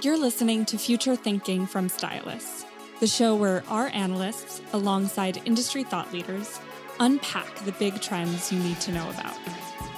You're 0.00 0.16
listening 0.16 0.64
to 0.66 0.78
Future 0.78 1.16
Thinking 1.16 1.66
from 1.66 1.88
Stylus, 1.88 2.64
the 3.00 3.08
show 3.08 3.34
where 3.34 3.64
our 3.66 3.88
analysts, 3.88 4.62
alongside 4.72 5.42
industry 5.44 5.82
thought 5.82 6.12
leaders, 6.12 6.60
unpack 7.00 7.52
the 7.64 7.72
big 7.72 8.00
trends 8.00 8.52
you 8.52 8.60
need 8.60 8.80
to 8.82 8.92
know 8.92 9.10
about. 9.10 9.34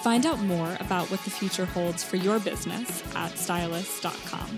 Find 0.02 0.24
out 0.24 0.40
more 0.40 0.74
about 0.80 1.10
what 1.10 1.21
the 1.21 1.30
future 1.30 1.66
holds 1.66 2.02
for 2.02 2.16
your 2.16 2.40
business 2.40 3.02
at 3.14 3.36
stylus.com. 3.36 4.49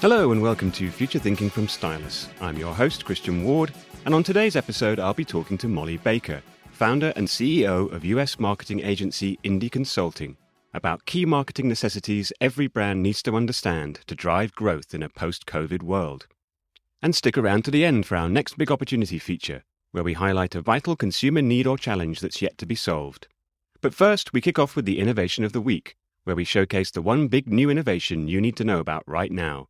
Hello, 0.00 0.32
and 0.32 0.42
welcome 0.42 0.72
to 0.72 0.90
Future 0.90 1.20
Thinking 1.20 1.50
from 1.50 1.68
Stylus. 1.68 2.28
I'm 2.40 2.58
your 2.58 2.74
host, 2.74 3.04
Christian 3.04 3.44
Ward, 3.44 3.72
and 4.06 4.12
on 4.12 4.24
today's 4.24 4.56
episode, 4.56 4.98
I'll 4.98 5.14
be 5.14 5.24
talking 5.24 5.56
to 5.58 5.68
Molly 5.68 5.98
Baker, 5.98 6.42
founder 6.72 7.12
and 7.14 7.28
CEO 7.28 7.92
of 7.92 8.04
US 8.04 8.40
marketing 8.40 8.80
agency 8.80 9.38
Indie 9.44 9.70
Consulting, 9.70 10.36
about 10.72 11.04
key 11.04 11.24
marketing 11.24 11.68
necessities 11.68 12.32
every 12.40 12.66
brand 12.66 13.02
needs 13.02 13.22
to 13.22 13.36
understand 13.36 14.00
to 14.06 14.14
drive 14.14 14.54
growth 14.54 14.94
in 14.94 15.02
a 15.02 15.08
post 15.08 15.46
COVID 15.46 15.82
world. 15.82 16.26
And 17.02 17.14
stick 17.14 17.36
around 17.36 17.64
to 17.64 17.70
the 17.70 17.84
end 17.84 18.06
for 18.06 18.16
our 18.16 18.28
next 18.28 18.56
big 18.58 18.70
opportunity 18.70 19.18
feature, 19.18 19.64
where 19.92 20.04
we 20.04 20.12
highlight 20.12 20.54
a 20.54 20.60
vital 20.60 20.96
consumer 20.96 21.42
need 21.42 21.66
or 21.66 21.76
challenge 21.76 22.20
that's 22.20 22.42
yet 22.42 22.58
to 22.58 22.66
be 22.66 22.74
solved. 22.74 23.26
But 23.80 23.94
first, 23.94 24.32
we 24.32 24.40
kick 24.40 24.58
off 24.58 24.76
with 24.76 24.84
the 24.84 24.98
Innovation 24.98 25.42
of 25.42 25.52
the 25.52 25.60
Week, 25.60 25.96
where 26.24 26.36
we 26.36 26.44
showcase 26.44 26.90
the 26.90 27.02
one 27.02 27.28
big 27.28 27.48
new 27.48 27.70
innovation 27.70 28.28
you 28.28 28.40
need 28.40 28.56
to 28.56 28.64
know 28.64 28.78
about 28.78 29.02
right 29.06 29.32
now. 29.32 29.68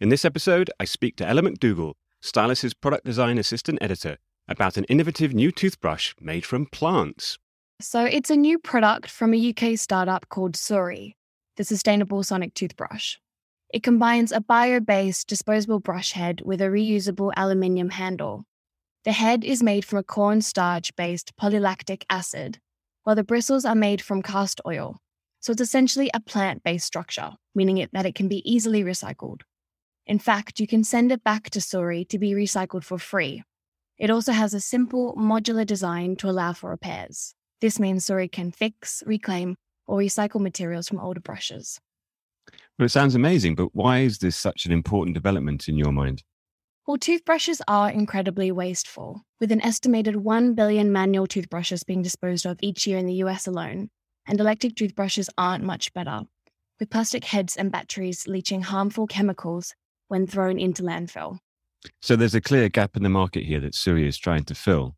In 0.00 0.08
this 0.08 0.24
episode, 0.24 0.70
I 0.80 0.84
speak 0.86 1.16
to 1.16 1.26
Ella 1.26 1.42
McDougall, 1.42 1.94
Stylus' 2.20 2.72
product 2.72 3.04
design 3.04 3.38
assistant 3.38 3.78
editor, 3.82 4.16
about 4.48 4.76
an 4.76 4.84
innovative 4.84 5.34
new 5.34 5.52
toothbrush 5.52 6.14
made 6.20 6.44
from 6.44 6.66
plants. 6.66 7.38
So, 7.82 8.04
it's 8.04 8.28
a 8.28 8.36
new 8.36 8.58
product 8.58 9.08
from 9.08 9.32
a 9.32 9.54
UK 9.54 9.78
startup 9.78 10.28
called 10.28 10.52
Suri, 10.52 11.14
the 11.56 11.64
sustainable 11.64 12.22
sonic 12.22 12.52
toothbrush. 12.52 13.16
It 13.72 13.82
combines 13.82 14.32
a 14.32 14.40
bio 14.42 14.80
based 14.80 15.28
disposable 15.28 15.80
brush 15.80 16.12
head 16.12 16.42
with 16.44 16.60
a 16.60 16.66
reusable 16.66 17.32
aluminium 17.38 17.88
handle. 17.88 18.44
The 19.04 19.12
head 19.12 19.44
is 19.44 19.62
made 19.62 19.86
from 19.86 19.98
a 19.98 20.02
cornstarch 20.02 20.94
based 20.94 21.34
polylactic 21.40 22.02
acid, 22.10 22.58
while 23.04 23.16
the 23.16 23.24
bristles 23.24 23.64
are 23.64 23.74
made 23.74 24.02
from 24.02 24.20
castor 24.20 24.62
oil. 24.66 24.98
So, 25.40 25.52
it's 25.52 25.62
essentially 25.62 26.10
a 26.12 26.20
plant 26.20 26.62
based 26.62 26.86
structure, 26.86 27.30
meaning 27.54 27.78
it, 27.78 27.88
that 27.94 28.04
it 28.04 28.14
can 28.14 28.28
be 28.28 28.42
easily 28.44 28.84
recycled. 28.84 29.40
In 30.06 30.18
fact, 30.18 30.60
you 30.60 30.66
can 30.66 30.84
send 30.84 31.12
it 31.12 31.24
back 31.24 31.48
to 31.48 31.60
Suri 31.60 32.06
to 32.10 32.18
be 32.18 32.32
recycled 32.32 32.84
for 32.84 32.98
free. 32.98 33.42
It 33.96 34.10
also 34.10 34.32
has 34.32 34.52
a 34.52 34.60
simple 34.60 35.14
modular 35.16 35.64
design 35.64 36.16
to 36.16 36.28
allow 36.28 36.52
for 36.52 36.68
repairs. 36.68 37.34
This 37.60 37.78
means 37.78 38.06
Suri 38.06 38.30
can 38.30 38.50
fix, 38.50 39.02
reclaim, 39.06 39.56
or 39.86 39.98
recycle 39.98 40.40
materials 40.40 40.88
from 40.88 41.00
older 41.00 41.20
brushes. 41.20 41.78
Well, 42.78 42.86
it 42.86 42.90
sounds 42.90 43.14
amazing, 43.14 43.54
but 43.54 43.74
why 43.74 43.98
is 43.98 44.18
this 44.18 44.36
such 44.36 44.64
an 44.64 44.72
important 44.72 45.14
development 45.14 45.68
in 45.68 45.76
your 45.76 45.92
mind? 45.92 46.22
Well, 46.86 46.96
toothbrushes 46.96 47.60
are 47.68 47.90
incredibly 47.90 48.50
wasteful, 48.50 49.22
with 49.38 49.52
an 49.52 49.62
estimated 49.62 50.16
1 50.16 50.54
billion 50.54 50.90
manual 50.90 51.26
toothbrushes 51.26 51.84
being 51.84 52.02
disposed 52.02 52.46
of 52.46 52.58
each 52.62 52.86
year 52.86 52.98
in 52.98 53.06
the 53.06 53.22
US 53.24 53.46
alone, 53.46 53.90
and 54.26 54.40
electric 54.40 54.76
toothbrushes 54.76 55.28
aren't 55.36 55.62
much 55.62 55.92
better, 55.92 56.22
with 56.78 56.90
plastic 56.90 57.24
heads 57.24 57.56
and 57.56 57.70
batteries 57.70 58.26
leaching 58.26 58.62
harmful 58.62 59.06
chemicals 59.06 59.74
when 60.08 60.26
thrown 60.26 60.58
into 60.58 60.82
landfill. 60.82 61.38
So 62.00 62.16
there's 62.16 62.34
a 62.34 62.40
clear 62.40 62.68
gap 62.68 62.96
in 62.96 63.02
the 63.02 63.08
market 63.08 63.44
here 63.44 63.60
that 63.60 63.74
Suri 63.74 64.06
is 64.06 64.18
trying 64.18 64.44
to 64.44 64.54
fill. 64.54 64.96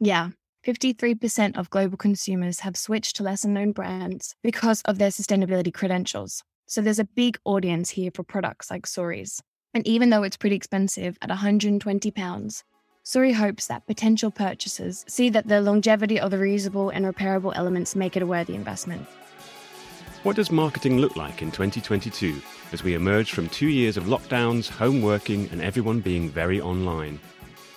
Yeah, 0.00 0.30
53% 0.66 1.58
of 1.58 1.70
global 1.70 1.96
consumers 1.96 2.60
have 2.60 2.76
switched 2.76 3.16
to 3.16 3.24
lesser 3.24 3.48
known 3.48 3.72
brands 3.72 4.36
because 4.44 4.80
of 4.82 4.98
their 4.98 5.08
sustainability 5.08 5.74
credentials. 5.74 6.44
So 6.68 6.80
there's 6.80 7.00
a 7.00 7.04
big 7.04 7.36
audience 7.44 7.90
here 7.90 8.12
for 8.14 8.22
products 8.22 8.70
like 8.70 8.86
Suri's. 8.86 9.42
And 9.74 9.84
even 9.88 10.10
though 10.10 10.22
it's 10.22 10.36
pretty 10.36 10.54
expensive 10.54 11.18
at 11.20 11.30
£120, 11.30 12.62
Suri 13.04 13.34
hopes 13.34 13.66
that 13.66 13.86
potential 13.88 14.30
purchasers 14.30 15.04
see 15.08 15.28
that 15.30 15.48
the 15.48 15.60
longevity 15.60 16.20
of 16.20 16.30
the 16.30 16.36
reusable 16.36 16.92
and 16.94 17.04
repairable 17.04 17.52
elements 17.56 17.96
make 17.96 18.16
it 18.16 18.22
a 18.22 18.26
worthy 18.26 18.54
investment. 18.54 19.04
What 20.22 20.36
does 20.36 20.52
marketing 20.52 20.98
look 20.98 21.16
like 21.16 21.42
in 21.42 21.50
2022 21.50 22.40
as 22.72 22.84
we 22.84 22.94
emerge 22.94 23.32
from 23.32 23.48
two 23.48 23.66
years 23.66 23.96
of 23.96 24.04
lockdowns, 24.04 24.68
home 24.68 25.02
working, 25.02 25.48
and 25.50 25.60
everyone 25.60 25.98
being 25.98 26.30
very 26.30 26.60
online? 26.60 27.18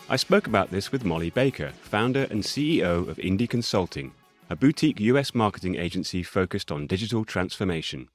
I 0.08 0.18
spoke 0.18 0.46
about 0.46 0.70
this 0.70 0.92
with 0.92 1.04
Molly 1.04 1.32
Baker, 1.32 1.72
founder 1.82 2.28
and 2.30 2.44
CEO 2.44 3.10
of 3.10 3.18
Indie 3.18 3.50
Consulting, 3.50 4.12
a 4.52 4.56
boutique 4.56 5.00
US 5.00 5.34
marketing 5.34 5.78
agency 5.78 6.22
focused 6.22 6.72
on 6.72 6.86
digital 6.86 7.26
transformation. 7.26 8.10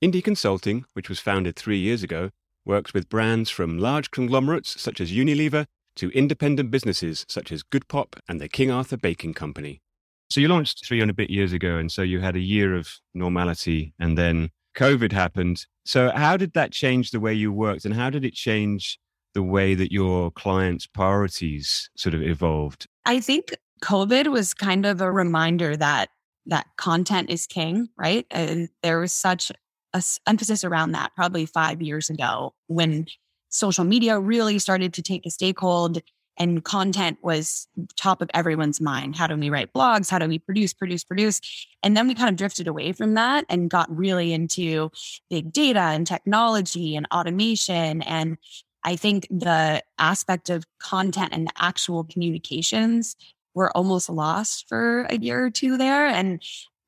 Indie 0.00 0.22
Consulting, 0.22 0.84
which 0.92 1.08
was 1.08 1.18
founded 1.18 1.56
three 1.56 1.78
years 1.78 2.04
ago, 2.04 2.30
works 2.64 2.94
with 2.94 3.08
brands 3.08 3.50
from 3.50 3.80
large 3.80 4.12
conglomerates 4.12 4.80
such 4.80 5.00
as 5.00 5.10
Unilever 5.10 5.66
to 5.96 6.10
independent 6.10 6.70
businesses 6.70 7.26
such 7.28 7.50
as 7.50 7.64
Goodpop 7.64 8.14
and 8.28 8.40
the 8.40 8.48
King 8.48 8.70
Arthur 8.70 8.96
Baking 8.96 9.34
Company. 9.34 9.82
So 10.30 10.40
you 10.40 10.46
launched 10.46 10.86
three 10.86 11.00
and 11.00 11.10
a 11.10 11.14
bit 11.14 11.30
years 11.30 11.52
ago, 11.52 11.78
and 11.78 11.90
so 11.90 12.02
you 12.02 12.20
had 12.20 12.36
a 12.36 12.40
year 12.40 12.76
of 12.76 12.88
normality, 13.12 13.92
and 13.98 14.16
then 14.16 14.50
COVID 14.76 15.10
happened. 15.10 15.66
So 15.84 16.10
how 16.10 16.36
did 16.36 16.52
that 16.52 16.70
change 16.70 17.10
the 17.10 17.18
way 17.18 17.34
you 17.34 17.52
worked, 17.52 17.84
and 17.84 17.94
how 17.94 18.08
did 18.08 18.24
it 18.24 18.34
change 18.34 19.00
the 19.34 19.42
way 19.42 19.74
that 19.74 19.92
your 19.92 20.30
clients' 20.30 20.86
priorities 20.86 21.90
sort 21.96 22.14
of 22.14 22.22
evolved? 22.22 22.86
I 23.04 23.20
think 23.20 23.54
COVID 23.82 24.28
was 24.28 24.54
kind 24.54 24.86
of 24.86 25.00
a 25.00 25.12
reminder 25.12 25.76
that 25.76 26.08
that 26.46 26.66
content 26.76 27.30
is 27.30 27.46
king, 27.46 27.88
right? 27.96 28.26
And 28.30 28.68
there 28.82 29.00
was 29.00 29.12
such 29.12 29.50
a 29.92 30.02
emphasis 30.26 30.64
around 30.64 30.92
that 30.92 31.12
probably 31.14 31.46
five 31.46 31.80
years 31.80 32.10
ago 32.10 32.54
when 32.66 33.06
social 33.48 33.84
media 33.84 34.18
really 34.18 34.58
started 34.58 34.92
to 34.94 35.02
take 35.02 35.24
a 35.24 35.28
stakehold 35.28 36.02
and 36.36 36.64
content 36.64 37.18
was 37.22 37.68
top 37.96 38.20
of 38.20 38.28
everyone's 38.34 38.80
mind. 38.80 39.14
How 39.14 39.28
do 39.28 39.36
we 39.36 39.50
write 39.50 39.72
blogs? 39.72 40.10
How 40.10 40.18
do 40.18 40.26
we 40.26 40.38
produce, 40.40 40.74
produce, 40.74 41.04
produce? 41.04 41.40
And 41.82 41.96
then 41.96 42.08
we 42.08 42.14
kind 42.14 42.28
of 42.28 42.36
drifted 42.36 42.66
away 42.66 42.92
from 42.92 43.14
that 43.14 43.44
and 43.48 43.70
got 43.70 43.94
really 43.94 44.32
into 44.32 44.90
big 45.30 45.52
data 45.52 45.78
and 45.78 46.06
technology 46.06 46.96
and 46.96 47.06
automation. 47.14 48.02
And 48.02 48.36
I 48.84 48.96
think 48.96 49.26
the 49.30 49.82
aspect 49.98 50.50
of 50.50 50.64
content 50.78 51.30
and 51.32 51.46
the 51.46 51.52
actual 51.56 52.04
communications 52.04 53.16
were 53.54 53.74
almost 53.76 54.10
lost 54.10 54.66
for 54.68 55.06
a 55.10 55.16
year 55.16 55.44
or 55.44 55.50
two 55.50 55.76
there. 55.76 56.06
And 56.06 56.42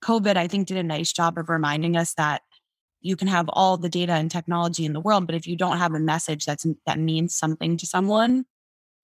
COVID, 0.04 0.36
I 0.36 0.46
think, 0.46 0.68
did 0.68 0.76
a 0.76 0.82
nice 0.82 1.12
job 1.12 1.38
of 1.38 1.48
reminding 1.48 1.96
us 1.96 2.14
that 2.14 2.42
you 3.00 3.16
can 3.16 3.28
have 3.28 3.48
all 3.48 3.76
the 3.76 3.88
data 3.88 4.12
and 4.12 4.30
technology 4.30 4.84
in 4.84 4.92
the 4.92 5.00
world, 5.00 5.26
but 5.26 5.36
if 5.36 5.46
you 5.46 5.56
don't 5.56 5.78
have 5.78 5.94
a 5.94 6.00
message 6.00 6.44
that's 6.44 6.66
that 6.86 6.98
means 6.98 7.36
something 7.36 7.76
to 7.76 7.86
someone, 7.86 8.44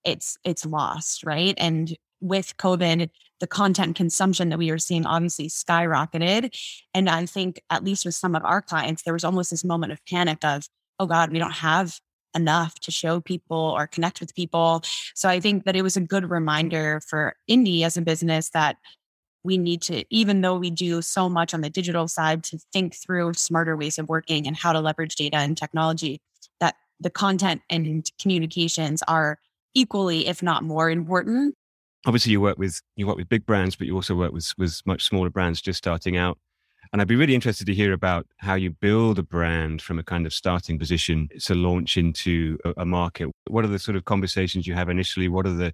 it's 0.04 0.36
it's 0.44 0.66
lost, 0.66 1.24
right? 1.24 1.54
And 1.56 1.96
with 2.20 2.56
COVID, 2.56 3.10
the 3.40 3.46
content 3.46 3.96
consumption 3.96 4.48
that 4.48 4.58
we 4.58 4.70
were 4.70 4.78
seeing 4.78 5.06
obviously 5.06 5.48
skyrocketed. 5.48 6.56
And 6.94 7.08
I 7.08 7.26
think, 7.26 7.60
at 7.70 7.84
least 7.84 8.04
with 8.04 8.14
some 8.14 8.34
of 8.34 8.44
our 8.44 8.62
clients, 8.62 9.02
there 9.02 9.12
was 9.12 9.24
almost 9.24 9.50
this 9.50 9.64
moment 9.64 9.92
of 9.92 10.04
panic 10.06 10.44
of, 10.44 10.64
oh 10.98 11.06
God, 11.06 11.32
we 11.32 11.38
don't 11.38 11.50
have 11.50 11.98
enough 12.34 12.78
to 12.80 12.90
show 12.90 13.20
people 13.20 13.56
or 13.56 13.86
connect 13.86 14.20
with 14.20 14.34
people. 14.34 14.82
So 15.14 15.28
I 15.28 15.40
think 15.40 15.64
that 15.64 15.76
it 15.76 15.82
was 15.82 15.96
a 15.96 16.00
good 16.00 16.30
reminder 16.30 17.00
for 17.06 17.34
Indie 17.48 17.82
as 17.82 17.96
a 17.96 18.02
business 18.02 18.50
that 18.50 18.76
we 19.44 19.58
need 19.58 19.82
to, 19.82 20.04
even 20.10 20.40
though 20.40 20.56
we 20.56 20.70
do 20.70 21.02
so 21.02 21.28
much 21.28 21.52
on 21.52 21.62
the 21.62 21.70
digital 21.70 22.08
side, 22.08 22.44
to 22.44 22.58
think 22.72 22.94
through 22.94 23.34
smarter 23.34 23.76
ways 23.76 23.98
of 23.98 24.08
working 24.08 24.46
and 24.46 24.56
how 24.56 24.72
to 24.72 24.80
leverage 24.80 25.16
data 25.16 25.36
and 25.36 25.56
technology, 25.56 26.20
that 26.60 26.76
the 27.00 27.10
content 27.10 27.62
and 27.68 28.08
communications 28.20 29.02
are 29.08 29.38
equally, 29.74 30.26
if 30.26 30.42
not 30.42 30.62
more 30.62 30.90
important. 30.90 31.54
Obviously, 32.06 32.32
you 32.32 32.40
work 32.40 32.58
with 32.58 32.80
you 32.96 33.06
work 33.06 33.16
with 33.16 33.28
big 33.28 33.46
brands, 33.46 33.76
but 33.76 33.86
you 33.86 33.94
also 33.94 34.14
work 34.14 34.32
with 34.32 34.52
with 34.58 34.80
much 34.86 35.04
smaller 35.04 35.30
brands 35.30 35.60
just 35.60 35.78
starting 35.78 36.16
out. 36.16 36.38
And 36.92 37.00
I'd 37.00 37.08
be 37.08 37.16
really 37.16 37.34
interested 37.34 37.66
to 37.66 37.74
hear 37.74 37.94
about 37.94 38.26
how 38.36 38.54
you 38.54 38.70
build 38.70 39.18
a 39.18 39.22
brand 39.22 39.80
from 39.80 39.98
a 39.98 40.02
kind 40.02 40.26
of 40.26 40.34
starting 40.34 40.78
position 40.78 41.30
to 41.40 41.54
launch 41.54 41.96
into 41.96 42.58
a, 42.66 42.74
a, 42.78 42.84
market. 42.84 43.30
What 43.48 43.64
are 43.64 43.68
the 43.68 43.78
sort 43.78 43.96
of 43.96 44.04
conversations 44.04 44.66
you 44.66 44.74
have 44.74 44.90
initially? 44.90 45.26
What 45.28 45.46
are 45.46 45.54
the 45.54 45.72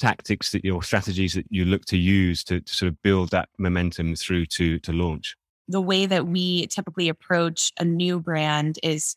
tactics 0.00 0.50
that 0.50 0.64
your 0.64 0.82
strategies 0.82 1.34
that 1.34 1.46
you 1.50 1.64
look 1.64 1.84
to 1.86 1.96
use 1.96 2.42
to, 2.44 2.60
to 2.60 2.74
sort 2.74 2.88
of 2.88 3.00
build 3.02 3.30
that 3.30 3.48
momentum 3.58 4.16
through 4.16 4.46
to, 4.46 4.80
to 4.80 4.92
launch? 4.92 5.36
The 5.68 5.80
way 5.80 6.04
that 6.06 6.26
we 6.26 6.66
typically 6.66 7.08
approach 7.08 7.70
a 7.78 7.84
new 7.84 8.18
brand 8.18 8.80
is 8.82 9.14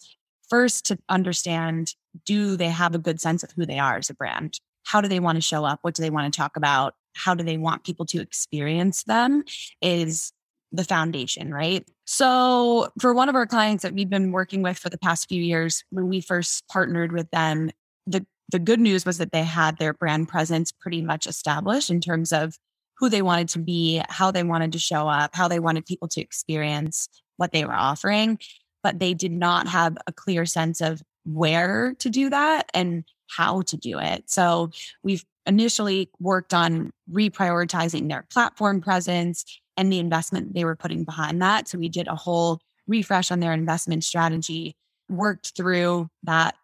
first 0.49 0.85
to 0.85 0.99
understand 1.09 1.95
do 2.25 2.57
they 2.57 2.69
have 2.69 2.93
a 2.93 2.99
good 2.99 3.19
sense 3.19 3.41
of 3.41 3.51
who 3.51 3.65
they 3.65 3.79
are 3.79 3.97
as 3.97 4.11
a 4.11 4.13
brand? 4.13 4.59
How 4.83 5.01
do 5.01 5.07
they 5.07 5.19
want 5.19 5.37
to 5.37 5.41
show 5.41 5.65
up? 5.65 5.79
What 5.81 5.95
do 5.95 6.03
they 6.03 6.09
want 6.11 6.31
to 6.31 6.37
talk 6.37 6.55
about? 6.55 6.93
How 7.15 7.33
do 7.33 7.43
they 7.43 7.57
want 7.57 7.83
people 7.83 8.05
to 8.07 8.21
experience 8.21 9.03
them? 9.03 9.43
Is 9.81 10.31
the 10.71 10.83
foundation, 10.83 11.53
right? 11.53 11.87
So, 12.05 12.89
for 12.99 13.13
one 13.13 13.29
of 13.29 13.35
our 13.35 13.47
clients 13.47 13.83
that 13.83 13.93
we've 13.93 14.09
been 14.09 14.31
working 14.31 14.61
with 14.61 14.77
for 14.77 14.89
the 14.89 14.97
past 14.97 15.27
few 15.27 15.41
years, 15.41 15.83
when 15.89 16.07
we 16.07 16.21
first 16.21 16.67
partnered 16.67 17.11
with 17.11 17.29
them, 17.31 17.71
the, 18.05 18.25
the 18.51 18.59
good 18.59 18.79
news 18.79 19.05
was 19.05 19.17
that 19.17 19.31
they 19.31 19.43
had 19.43 19.77
their 19.77 19.93
brand 19.93 20.27
presence 20.27 20.71
pretty 20.71 21.01
much 21.01 21.27
established 21.27 21.89
in 21.89 22.01
terms 22.01 22.31
of 22.31 22.55
who 22.97 23.09
they 23.09 23.21
wanted 23.21 23.49
to 23.49 23.59
be, 23.59 24.01
how 24.09 24.29
they 24.29 24.43
wanted 24.43 24.71
to 24.73 24.79
show 24.79 25.07
up, 25.07 25.35
how 25.35 25.47
they 25.47 25.59
wanted 25.59 25.85
people 25.85 26.07
to 26.09 26.21
experience 26.21 27.07
what 27.37 27.51
they 27.51 27.63
were 27.63 27.73
offering. 27.73 28.37
But 28.83 28.99
they 28.99 29.13
did 29.13 29.31
not 29.31 29.67
have 29.67 29.97
a 30.07 30.13
clear 30.13 30.45
sense 30.45 30.81
of 30.81 31.01
where 31.25 31.95
to 31.99 32.09
do 32.09 32.29
that 32.29 32.69
and 32.73 33.03
how 33.29 33.61
to 33.61 33.77
do 33.77 33.99
it. 33.99 34.29
So 34.29 34.71
we've 35.03 35.23
initially 35.45 36.09
worked 36.19 36.53
on 36.53 36.91
reprioritizing 37.11 38.09
their 38.09 38.25
platform 38.31 38.81
presence 38.81 39.45
and 39.79 39.91
the 39.91 39.99
investment 39.99 40.53
they 40.53 40.65
were 40.65 40.75
putting 40.75 41.05
behind 41.05 41.41
that. 41.41 41.69
So 41.69 41.77
we 41.77 41.87
did 41.87 42.07
a 42.07 42.15
whole 42.15 42.59
refresh 42.85 43.31
on 43.31 43.39
their 43.39 43.53
investment 43.53 44.03
strategy, 44.03 44.75
worked 45.07 45.53
through 45.55 46.09
that 46.23 46.55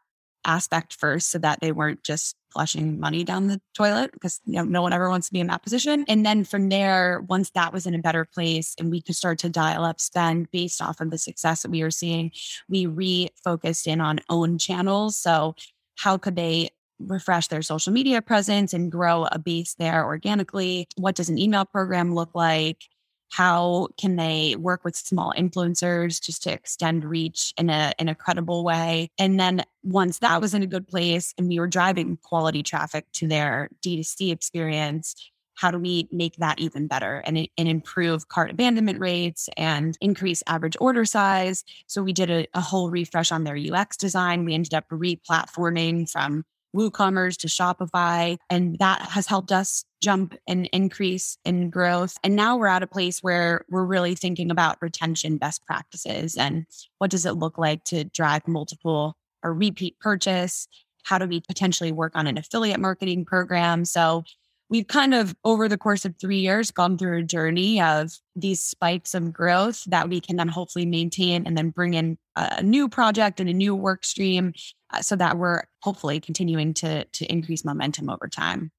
aspect 0.44 0.94
first 0.94 1.32
so 1.32 1.40
that 1.40 1.60
they 1.62 1.72
weren't 1.72 2.04
just 2.04 2.36
flushing 2.52 3.00
money 3.00 3.24
down 3.24 3.48
the 3.48 3.60
toilet 3.74 4.12
because 4.12 4.40
you 4.46 4.54
know, 4.54 4.64
no 4.64 4.82
one 4.82 4.94
ever 4.94 5.10
wants 5.10 5.28
to 5.28 5.34
be 5.34 5.40
in 5.40 5.48
that 5.48 5.64
position. 5.64 6.04
And 6.10 6.26
then 6.26 6.44
from 6.44 6.68
there, 6.70 7.22
once 7.28 7.52
that 7.52 7.72
was 7.72 7.86
in 7.86 7.96
a 7.96 8.00
better 8.00 8.26
place 8.26 8.76
and 8.78 8.92
we 8.92 9.02
could 9.02 9.16
start 9.16 9.40
to 9.40 9.50
dial 9.50 9.86
up 9.86 10.00
spend 10.00 10.52
based 10.52 10.82
off 10.82 11.00
of 11.00 11.10
the 11.10 11.18
success 11.18 11.62
that 11.62 11.72
we 11.72 11.84
were 11.84 11.92
seeing, 11.92 12.32
we 12.70 12.86
refocused 12.86 13.88
in 13.88 14.02
on 14.02 14.20
own 14.30 14.58
channels. 14.58 15.16
So 15.16 15.56
how 15.96 16.18
could 16.18 16.36
they 16.36 16.70
refresh 17.00 17.48
their 17.48 17.62
social 17.62 17.92
media 17.94 18.22
presence 18.22 18.74
and 18.74 18.92
grow 18.92 19.26
a 19.32 19.40
base 19.40 19.74
there 19.76 20.06
organically? 20.06 20.88
What 20.98 21.16
does 21.16 21.30
an 21.30 21.38
email 21.38 21.66
program 21.66 22.14
look 22.14 22.36
like? 22.36 22.84
How 23.32 23.90
can 23.98 24.16
they 24.16 24.56
work 24.58 24.84
with 24.86 24.96
small 24.96 25.34
influencers 25.38 26.22
just 26.22 26.44
to 26.44 26.52
extend 26.52 27.04
reach 27.04 27.54
in 27.58 27.70
a 27.70 27.94
in 28.00 28.08
a 28.08 28.16
credible 28.16 28.64
way? 28.64 29.10
And 29.18 29.40
then 29.40 29.64
once 29.84 30.20
that 30.20 30.42
was 30.42 30.54
in 30.54 30.64
a 30.64 30.68
good 30.68 30.88
place 30.88 31.34
and 31.38 31.48
we 31.48 31.60
were 31.60 31.68
driving 31.68 32.18
quality 32.24 32.64
traffic 32.64 33.06
to 33.14 33.28
their 33.28 33.70
D2C 33.84 34.32
experience, 34.32 35.16
how 35.56 35.72
do 35.72 35.80
we 35.80 36.08
make 36.12 36.36
that 36.38 36.60
even 36.60 36.88
better 36.88 37.24
and, 37.26 37.48
and 37.58 37.68
improve 37.68 38.28
cart 38.28 38.52
abandonment 38.52 39.00
rates 39.00 39.50
and 39.58 39.98
increase 40.02 40.44
average 40.48 40.78
order 40.80 41.06
size? 41.06 41.64
So 41.88 42.04
we 42.04 42.14
did 42.14 42.30
a, 42.30 42.48
a 42.54 42.62
whole 42.62 42.90
refresh 42.90 43.32
on 43.32 43.44
their 43.44 43.58
UX 43.58 43.98
design. 43.98 44.46
We 44.46 44.54
ended 44.54 44.74
up 44.74 44.86
re-platforming 44.90 46.10
from 46.12 46.44
WooCommerce 46.76 47.38
to 47.38 47.48
Shopify. 47.48 48.38
And 48.50 48.78
that 48.80 49.02
has 49.02 49.28
helped 49.28 49.52
us 49.52 49.86
jump 50.06 50.36
and 50.48 50.70
increase 50.72 51.40
in 51.46 51.72
growth. 51.72 52.16
And 52.24 52.36
now 52.36 52.58
we're 52.58 52.68
at 52.68 52.84
a 52.84 52.88
place 52.88 53.24
where 53.24 53.66
we're 53.72 53.84
really 53.84 54.14
thinking 54.14 54.52
about 54.52 54.78
retention 54.80 55.38
best 55.38 55.66
practices 55.66 56.38
and 56.38 56.68
what 57.00 57.10
does 57.10 57.26
it 57.26 57.32
look 57.32 57.58
like 57.58 57.84
to 57.86 58.04
drive 58.04 58.48
multiple 58.48 59.18
or 59.42 59.52
repeat 59.52 60.00
purchase? 60.00 60.68
How 61.06 61.18
do 61.18 61.26
we 61.26 61.42
potentially 61.42 61.92
work 61.92 62.12
on 62.16 62.28
an 62.28 62.38
affiliate 62.38 62.80
marketing 62.80 63.26
program? 63.26 63.84
So 63.84 64.24
we've 64.70 64.88
kind 64.88 65.16
of 65.16 65.36
over 65.44 65.68
the 65.68 65.78
course 65.78 66.06
of 66.06 66.14
three 66.22 66.38
years 66.38 66.70
gone 66.70 67.00
through 67.00 67.18
a 67.18 67.24
journey 67.24 67.82
of 67.82 68.12
these 68.36 68.62
spikes 68.62 69.16
of 69.16 69.34
growth 69.34 69.86
that 69.86 70.08
we 70.08 70.22
can 70.22 70.36
then 70.36 70.50
hopefully 70.50 70.86
maintain 70.86 71.48
and 71.48 71.58
then 71.58 71.72
bring 71.72 71.96
in 71.96 72.20
a 72.36 72.62
new 72.62 72.88
project 72.88 73.40
and 73.40 73.50
a 73.50 73.54
new 73.54 73.74
work 73.74 74.06
stream 74.06 74.54
uh, 74.94 75.02
so 75.02 75.16
that 75.16 75.40
we're 75.40 75.64
hopefully 75.82 76.20
continuing 76.20 76.76
to 76.76 77.06
to 77.06 77.26
increase 77.26 77.66
momentum 77.66 78.08
over 78.08 78.28
time 78.28 78.72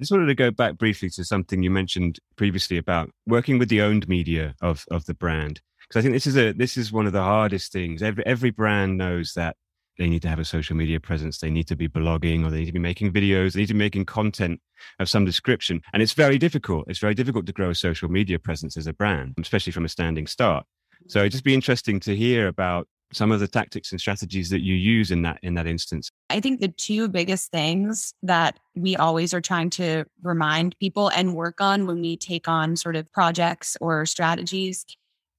just 0.00 0.12
wanted 0.12 0.26
to 0.26 0.34
go 0.34 0.50
back 0.50 0.78
briefly 0.78 1.10
to 1.10 1.24
something 1.24 1.62
you 1.62 1.70
mentioned 1.70 2.18
previously 2.36 2.76
about 2.76 3.10
working 3.26 3.58
with 3.58 3.68
the 3.68 3.82
owned 3.82 4.08
media 4.08 4.54
of 4.60 4.84
of 4.90 5.04
the 5.06 5.14
brand 5.14 5.60
because 5.90 6.00
I 6.00 6.02
think 6.02 6.14
this 6.14 6.26
is 6.26 6.36
a 6.36 6.52
this 6.52 6.76
is 6.76 6.92
one 6.92 7.06
of 7.06 7.12
the 7.12 7.22
hardest 7.22 7.72
things. 7.72 8.02
Every 8.02 8.24
every 8.24 8.50
brand 8.50 8.96
knows 8.96 9.32
that 9.34 9.56
they 9.98 10.08
need 10.08 10.22
to 10.22 10.28
have 10.28 10.38
a 10.38 10.44
social 10.44 10.76
media 10.76 11.00
presence. 11.00 11.38
They 11.38 11.50
need 11.50 11.66
to 11.66 11.76
be 11.76 11.88
blogging 11.88 12.44
or 12.44 12.50
they 12.50 12.60
need 12.60 12.66
to 12.66 12.72
be 12.72 12.78
making 12.78 13.12
videos. 13.12 13.52
They 13.52 13.60
need 13.60 13.66
to 13.66 13.74
be 13.74 13.78
making 13.78 14.06
content 14.06 14.60
of 14.98 15.10
some 15.10 15.24
description. 15.24 15.82
And 15.92 16.02
it's 16.02 16.14
very 16.14 16.38
difficult. 16.38 16.86
It's 16.88 17.00
very 17.00 17.14
difficult 17.14 17.44
to 17.46 17.52
grow 17.52 17.70
a 17.70 17.74
social 17.74 18.08
media 18.08 18.38
presence 18.38 18.76
as 18.76 18.86
a 18.86 18.94
brand, 18.94 19.34
especially 19.38 19.72
from 19.72 19.84
a 19.84 19.88
standing 19.88 20.26
start. 20.26 20.64
So 21.08 21.20
it'd 21.20 21.32
just 21.32 21.44
be 21.44 21.54
interesting 21.54 22.00
to 22.00 22.16
hear 22.16 22.46
about 22.46 22.88
some 23.12 23.32
of 23.32 23.40
the 23.40 23.48
tactics 23.48 23.90
and 23.90 24.00
strategies 24.00 24.50
that 24.50 24.60
you 24.60 24.74
use 24.74 25.10
in 25.10 25.22
that 25.22 25.38
in 25.42 25.54
that 25.54 25.66
instance. 25.66 26.10
I 26.28 26.40
think 26.40 26.60
the 26.60 26.68
two 26.68 27.08
biggest 27.08 27.50
things 27.50 28.14
that 28.22 28.58
we 28.76 28.96
always 28.96 29.34
are 29.34 29.40
trying 29.40 29.70
to 29.70 30.04
remind 30.22 30.78
people 30.78 31.08
and 31.08 31.34
work 31.34 31.60
on 31.60 31.86
when 31.86 32.00
we 32.00 32.16
take 32.16 32.48
on 32.48 32.76
sort 32.76 32.96
of 32.96 33.10
projects 33.12 33.76
or 33.80 34.06
strategies, 34.06 34.84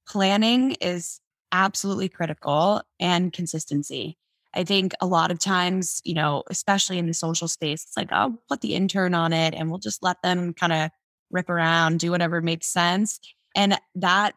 planning 0.06 0.72
is 0.80 1.20
absolutely 1.52 2.08
critical 2.08 2.82
and 3.00 3.32
consistency. 3.32 4.18
I 4.54 4.64
think 4.64 4.92
a 5.00 5.06
lot 5.06 5.30
of 5.30 5.38
times, 5.38 6.00
you 6.04 6.14
know, 6.14 6.42
especially 6.50 6.98
in 6.98 7.06
the 7.06 7.14
social 7.14 7.48
space, 7.48 7.84
it's 7.84 7.96
like, 7.96 8.10
oh, 8.12 8.38
put 8.48 8.60
the 8.60 8.74
intern 8.74 9.14
on 9.14 9.32
it 9.32 9.54
and 9.54 9.70
we'll 9.70 9.78
just 9.78 10.02
let 10.02 10.20
them 10.22 10.52
kind 10.52 10.72
of 10.72 10.90
rip 11.30 11.48
around, 11.48 12.00
do 12.00 12.10
whatever 12.10 12.42
makes 12.42 12.66
sense. 12.66 13.18
And 13.56 13.78
that, 13.94 14.34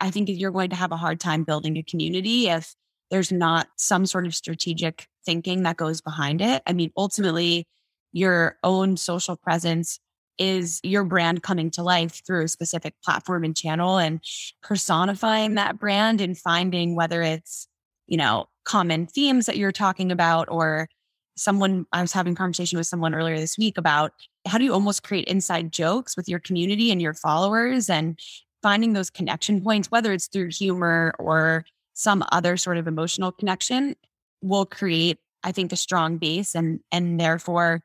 I 0.00 0.10
think 0.10 0.28
you're 0.30 0.50
going 0.50 0.70
to 0.70 0.76
have 0.76 0.92
a 0.92 0.96
hard 0.96 1.20
time 1.20 1.44
building 1.44 1.76
a 1.76 1.82
community 1.82 2.48
if 2.48 2.74
there's 3.10 3.32
not 3.32 3.68
some 3.76 4.06
sort 4.06 4.26
of 4.26 4.34
strategic 4.34 5.06
thinking 5.24 5.62
that 5.62 5.76
goes 5.76 6.00
behind 6.00 6.40
it. 6.40 6.62
I 6.66 6.72
mean, 6.72 6.92
ultimately, 6.96 7.66
your 8.12 8.56
own 8.62 8.96
social 8.96 9.36
presence 9.36 9.98
is 10.38 10.80
your 10.82 11.04
brand 11.04 11.42
coming 11.42 11.70
to 11.72 11.82
life 11.82 12.22
through 12.24 12.44
a 12.44 12.48
specific 12.48 12.94
platform 13.04 13.44
and 13.44 13.56
channel 13.56 13.98
and 13.98 14.20
personifying 14.62 15.54
that 15.54 15.78
brand 15.78 16.20
and 16.20 16.38
finding 16.38 16.94
whether 16.94 17.22
it's, 17.22 17.66
you 18.06 18.16
know, 18.16 18.46
common 18.64 19.06
themes 19.06 19.46
that 19.46 19.56
you're 19.56 19.72
talking 19.72 20.12
about 20.12 20.48
or 20.50 20.88
someone 21.36 21.86
I 21.92 22.00
was 22.00 22.12
having 22.12 22.34
conversation 22.34 22.78
with 22.78 22.86
someone 22.86 23.14
earlier 23.14 23.38
this 23.38 23.56
week 23.56 23.78
about 23.78 24.12
how 24.46 24.58
do 24.58 24.64
you 24.64 24.72
almost 24.72 25.02
create 25.02 25.26
inside 25.26 25.72
jokes 25.72 26.16
with 26.16 26.28
your 26.28 26.38
community 26.38 26.90
and 26.90 27.00
your 27.00 27.14
followers 27.14 27.88
and 27.88 28.18
finding 28.62 28.92
those 28.92 29.10
connection 29.10 29.60
points 29.60 29.90
whether 29.90 30.12
it's 30.12 30.26
through 30.28 30.50
humor 30.50 31.14
or 31.18 31.64
some 31.94 32.24
other 32.32 32.56
sort 32.56 32.76
of 32.76 32.86
emotional 32.86 33.32
connection 33.32 33.94
will 34.42 34.66
create 34.66 35.18
I 35.42 35.52
think 35.52 35.72
a 35.72 35.76
strong 35.76 36.18
base 36.18 36.54
and 36.54 36.80
and 36.92 37.20
therefore 37.20 37.82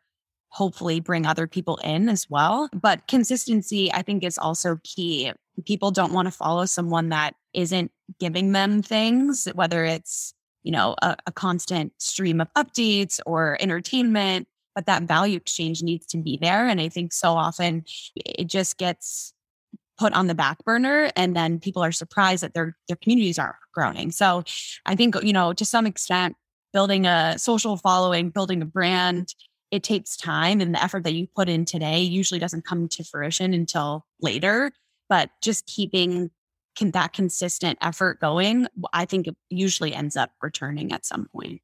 hopefully 0.50 1.00
bring 1.00 1.26
other 1.26 1.48
people 1.48 1.78
in 1.78 2.10
as 2.10 2.30
well 2.30 2.70
but 2.74 3.08
consistency 3.08 3.92
I 3.92 4.02
think 4.02 4.24
is 4.24 4.38
also 4.38 4.80
key 4.84 5.32
people 5.66 5.92
don't 5.92 6.14
want 6.14 6.28
to 6.28 6.32
follow 6.32 6.66
someone 6.66 7.10
that 7.10 7.36
isn't 7.54 7.92
giving 8.20 8.52
them 8.52 8.82
things 8.82 9.48
whether 9.56 9.84
it's 9.86 10.34
you 10.64 10.72
know, 10.72 10.96
a, 11.02 11.16
a 11.28 11.32
constant 11.32 11.94
stream 12.00 12.42
of 12.42 12.52
updates 12.56 13.20
or 13.26 13.58
entertainment, 13.60 14.48
but 14.74 14.86
that 14.86 15.04
value 15.04 15.38
exchange 15.38 15.84
needs 15.84 16.06
to 16.08 16.18
be 16.18 16.38
there. 16.42 16.68
And 16.68 16.82
I 16.82 16.90
think 16.90 17.14
so 17.14 17.34
often 17.34 17.84
it 18.16 18.46
just 18.46 18.78
gets 18.78 19.34
put 19.98 20.14
on 20.14 20.28
the 20.28 20.36
back 20.36 20.64
burner 20.66 21.12
and 21.16 21.36
then 21.36 21.60
people 21.60 21.84
are 21.84 21.92
surprised 21.92 22.44
that 22.44 22.54
their 22.54 22.76
their 22.88 22.98
communities 22.98 23.38
aren't 23.40 23.56
growing. 23.74 24.12
So 24.12 24.44
I 24.86 24.96
think, 24.96 25.16
you 25.24 25.34
know, 25.34 25.54
to 25.54 25.66
some 25.66 25.86
extent, 25.86 26.36
building 26.72 27.06
a 27.06 27.38
social 27.38 27.78
following, 27.78 28.30
building 28.30 28.62
a 28.62 28.66
brand, 28.66 29.34
it 29.72 29.84
takes 29.84 30.16
time 30.16 30.62
and 30.62 30.74
the 30.74 30.84
effort 30.84 31.04
that 31.04 31.14
you 31.14 31.28
put 31.36 31.50
in 31.50 31.66
today 31.66 32.02
usually 32.02 32.40
doesn't 32.40 32.66
come 32.66 32.88
to 32.90 33.04
fruition 33.04 33.54
until 33.54 34.06
later. 34.22 34.72
But 35.10 35.30
just 35.42 35.66
keeping 35.68 36.32
can 36.76 36.92
that 36.92 37.14
consistent 37.14 37.78
effort 37.82 38.20
going, 38.20 38.68
I 38.94 39.06
think 39.06 39.28
it 39.28 39.36
usually 39.50 39.94
ends 39.94 40.16
up 40.16 40.32
returning 40.42 40.92
at 40.92 41.06
some 41.06 41.28
point. 41.32 41.62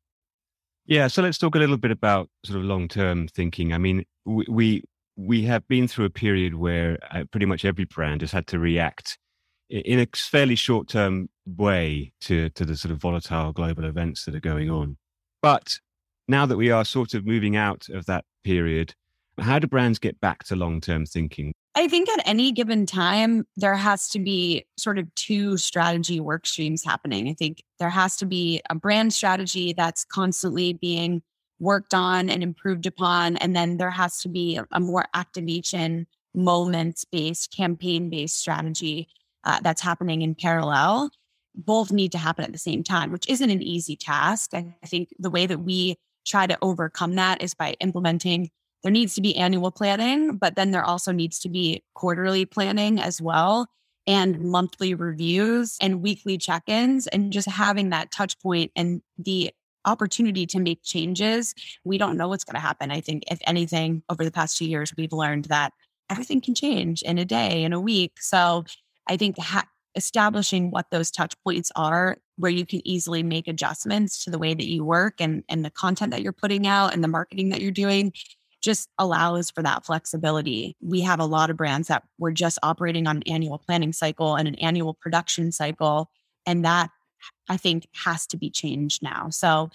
Yeah, 0.86 1.08
so 1.08 1.22
let's 1.22 1.38
talk 1.38 1.56
a 1.56 1.60
little 1.60 1.78
bit 1.78 1.92
about 1.92 2.30
sort 2.46 2.60
of 2.60 2.66
long-term 2.66 3.28
thinking. 3.28 3.74
I 3.74 3.78
mean, 3.78 4.06
we 4.26 4.46
we, 4.50 4.84
we 5.20 5.44
have 5.44 5.68
been 5.68 5.88
through 5.88 6.06
a 6.06 6.10
period 6.10 6.56
where 6.56 6.98
uh, 7.12 7.26
pretty 7.30 7.46
much 7.46 7.66
every 7.66 7.84
brand 7.84 8.22
has 8.22 8.32
had 8.32 8.48
to 8.48 8.58
react 8.58 9.18
in 9.70 10.00
a 10.00 10.08
fairly 10.16 10.56
short-term 10.56 11.30
way 11.46 12.12
to 12.22 12.50
to 12.52 12.64
the 12.66 12.76
sort 12.76 12.92
of 12.92 13.00
volatile 13.00 13.52
global 13.52 13.84
events 13.84 14.26
that 14.26 14.34
are 14.34 14.40
going 14.40 14.70
on. 14.70 14.98
But 15.42 15.78
now 16.28 16.46
that 16.46 16.58
we 16.58 16.72
are 16.72 16.86
sort 16.86 17.14
of 17.14 17.26
moving 17.26 17.56
out 17.58 17.88
of 17.90 18.06
that 18.06 18.24
period, 18.44 18.94
how 19.40 19.60
do 19.60 19.68
brands 19.68 20.00
get 20.00 20.20
back 20.22 20.44
to 20.46 20.56
long-term 20.56 21.06
thinking? 21.06 21.54
I 21.76 21.88
think 21.88 22.10
at 22.10 22.22
any 22.26 22.52
given 22.52 22.86
time, 22.86 23.46
there 23.58 23.76
has 23.76 24.10
to 24.10 24.20
be 24.20 24.66
sort 24.78 24.98
of 24.98 25.14
two 25.16 25.58
strategy 25.58 26.20
work 26.20 26.48
streams 26.48 26.84
happening. 26.84 27.28
I 27.30 27.34
think 27.34 27.64
there 27.78 27.90
has 27.90 28.16
to 28.18 28.26
be 28.26 28.62
a 28.70 28.76
brand 28.76 29.14
strategy 29.14 29.74
that's 29.74 30.06
constantly 30.06 30.74
being 30.74 31.22
worked 31.60 31.94
on 31.94 32.30
and 32.30 32.42
improved 32.42 32.86
upon. 32.86 33.38
And 33.38 33.56
then 33.56 33.78
there 33.78 33.92
has 33.92 34.20
to 34.22 34.30
be 34.30 34.60
a, 34.72 34.80
more 34.80 35.06
activation, 35.14 36.08
moments 36.34 37.06
based, 37.06 37.56
campaign 37.56 38.10
based 38.10 38.38
strategy 38.38 39.08
uh, 39.44 39.60
that's 39.62 39.82
happening 39.82 40.22
in 40.22 40.36
parallel. 40.36 41.12
Both 41.56 41.92
need 41.92 42.12
to 42.14 42.18
happen 42.18 42.46
at 42.46 42.54
the 42.54 42.60
same 42.60 42.84
time, 42.84 43.12
which 43.12 43.28
isn't 43.28 43.50
an 43.50 43.62
easy 43.62 43.96
task. 43.96 44.54
I 44.54 44.74
think 44.86 45.10
the 45.20 45.30
way 45.30 45.46
that 45.46 45.60
we 45.60 45.98
try 46.26 46.48
to 46.48 46.58
overcome 46.62 47.16
that 47.16 47.42
is 47.42 47.54
by 47.54 47.76
implementing 47.80 48.50
there 48.84 48.92
needs 48.92 49.14
to 49.16 49.22
be 49.22 49.36
annual 49.36 49.72
planning, 49.72 50.38
but 50.38 50.56
then 50.56 50.72
there 50.72 50.84
also 50.84 51.12
needs 51.12 51.40
to 51.40 51.50
be 51.50 51.84
quarterly 51.96 52.46
planning 52.46 53.00
as 53.00 53.22
well 53.22 53.68
and 54.08 54.40
monthly 54.40 54.94
reviews 54.94 55.78
and 55.82 56.02
weekly 56.02 56.38
check-ins 56.38 57.06
and 57.08 57.32
just 57.34 57.48
having 57.48 57.90
that 57.90 58.12
touch 58.12 58.40
point 58.40 58.72
and 58.76 59.02
the 59.18 59.52
opportunity 59.86 60.46
to 60.48 60.60
make 60.60 60.84
changes. 60.84 61.54
We 61.84 61.98
don't 61.98 62.18
know 62.18 62.28
what's 62.28 62.44
going 62.44 62.56
to 62.56 62.60
happen. 62.60 62.92
I 62.92 63.02
think 63.02 63.24
if 63.32 63.40
anything 63.46 64.04
over 64.10 64.24
the 64.24 64.32
past 64.32 64.58
2 64.58 64.66
years 64.66 64.94
we've 64.98 65.14
learned 65.14 65.46
that 65.46 65.74
everything 66.10 66.42
can 66.42 66.56
change 66.56 67.02
in 67.04 67.18
a 67.18 67.26
day, 67.26 67.64
in 67.64 67.74
a 67.74 67.80
week. 67.80 68.14
So 68.20 68.66
I 69.08 69.18
think 69.18 69.38
ha- 69.38 69.68
establishing 69.96 70.72
what 70.72 70.88
those 70.92 71.12
touch 71.12 71.36
points 71.44 71.72
are 71.76 72.18
where 72.38 72.52
you 72.52 72.66
can 72.66 72.86
easily 72.88 73.22
make 73.22 73.48
adjustments 73.48 74.24
to 74.24 74.30
the 74.30 74.38
way 74.40 74.54
that 74.54 74.68
you 74.68 74.86
work 74.86 75.16
and, 75.20 75.44
and 75.50 75.66
the 75.66 75.70
content 75.70 76.12
that 76.12 76.22
you're 76.22 76.32
putting 76.32 76.66
out 76.66 76.94
and 76.94 77.04
the 77.04 77.08
marketing 77.08 77.50
that 77.50 77.62
you're 77.62 77.72
doing 77.72 78.14
just 78.62 78.90
allows 78.98 79.50
for 79.52 79.64
that 79.64 79.86
flexibility. 79.86 80.76
We 80.82 81.02
have 81.02 81.20
a 81.20 81.26
lot 81.26 81.50
of 81.50 81.58
brands 81.58 81.88
that 81.88 82.04
we're 82.18 82.32
just 82.32 82.60
operating 82.62 83.08
on 83.08 83.18
an 83.18 83.24
annual 83.24 83.58
planning 83.58 83.94
cycle 83.94 84.36
and 84.36 84.48
an 84.48 84.56
annual 84.56 84.94
production 84.94 85.52
cycle. 85.52 86.10
And 86.46 86.66
that 86.66 86.90
I 87.48 87.58
think 87.58 87.88
has 88.06 88.26
to 88.28 88.38
be 88.38 88.50
changed 88.50 89.02
now. 89.04 89.30
So 89.30 89.70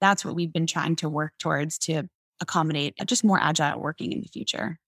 that's 0.00 0.24
what 0.24 0.34
we've 0.34 0.52
been 0.52 0.66
trying 0.66 0.96
to 0.96 1.08
work 1.08 1.32
towards 1.38 1.78
to 1.78 2.04
accommodate 2.40 2.94
uh, 3.00 3.04
just 3.04 3.24
more 3.24 3.40
agile 3.40 3.80
working 3.80 4.12
in 4.12 4.20
the 4.20 4.28
future. 4.28 4.78